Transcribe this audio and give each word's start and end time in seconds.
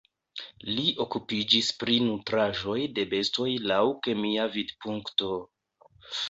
Li 0.77 0.85
okupiĝis 1.03 1.69
pri 1.83 1.97
nutraĵoj 2.05 2.79
de 2.95 3.05
bestoj 3.11 3.47
laŭ 3.73 3.83
kemia 4.09 4.49
vidpunkto. 4.57 5.31